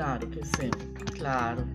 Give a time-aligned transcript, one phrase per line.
[0.00, 0.70] Claro que sí,
[1.14, 1.66] claro.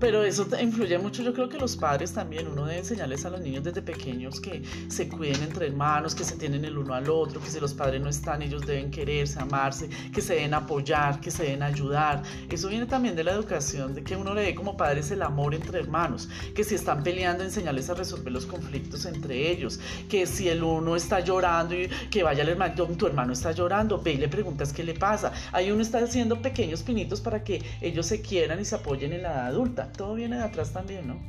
[0.00, 3.42] Pero eso influye mucho, yo creo que los padres también, uno debe enseñarles a los
[3.42, 7.38] niños desde pequeños que se cuiden entre hermanos, que se tienen el uno al otro,
[7.38, 11.30] que si los padres no están, ellos deben quererse, amarse, que se deben apoyar, que
[11.30, 12.22] se deben ayudar.
[12.48, 15.54] Eso viene también de la educación, de que uno le dé como padres el amor
[15.54, 20.48] entre hermanos, que si están peleando, enseñarles a resolver los conflictos entre ellos, que si
[20.48, 24.16] el uno está llorando y que vaya al hermano, tu hermano está llorando, ve y
[24.16, 25.30] le preguntas qué le pasa.
[25.52, 29.24] Ahí uno está haciendo pequeños pinitos para que ellos se quieran y se apoyen en
[29.24, 31.20] la edad adulta todo viene de atrás también, ¿no?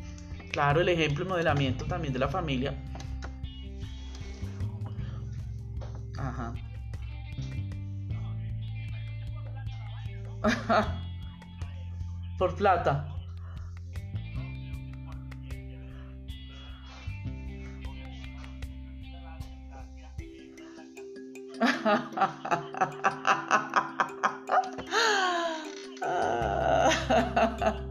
[0.52, 2.76] Claro, el ejemplo, el modelamiento también de la familia.
[6.18, 6.54] Ajá.
[12.38, 13.08] Por plata.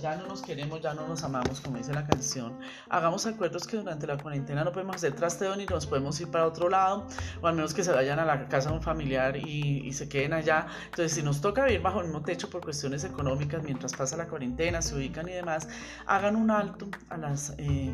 [0.00, 2.58] ya no nos queremos, ya no nos amamos, como dice la canción,
[2.88, 6.46] hagamos acuerdos que durante la cuarentena no podemos hacer trasteo ni nos podemos ir para
[6.46, 7.06] otro lado,
[7.40, 10.32] o al menos que se vayan a la casa de un familiar y, se queden
[10.32, 10.66] allá.
[10.84, 14.28] Entonces, si nos toca vivir bajo el mismo techo por cuestiones económicas mientras pasa la
[14.28, 15.66] cuarentena, se ubican y demás,
[16.06, 17.92] hagan un alto a las eh,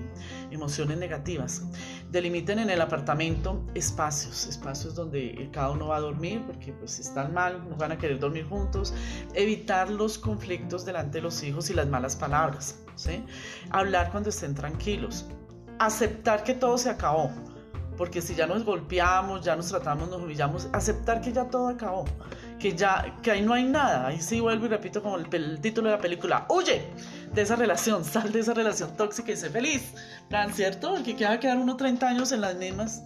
[0.50, 1.62] emociones negativas.
[2.14, 7.34] Delimiten en el apartamento espacios, espacios donde cada uno va a dormir, porque pues están
[7.34, 8.94] mal, no van a querer dormir juntos.
[9.34, 13.24] Evitar los conflictos delante de los hijos y las malas palabras, ¿sí?
[13.70, 15.26] Hablar cuando estén tranquilos.
[15.80, 17.32] Aceptar que todo se acabó.
[17.96, 22.04] Porque si ya nos golpeamos, ya nos tratamos, nos humillamos, aceptar que ya todo acabó,
[22.60, 24.06] que ya, que ahí no hay nada.
[24.06, 26.90] Ahí sí vuelvo y repito como el, título de la película, huye
[27.34, 29.92] de esa relación, sal de esa relación tóxica y sé feliz.
[30.30, 30.96] ¿Tan cierto?
[30.96, 33.02] El que quiera quedar uno 30 años en las mismas,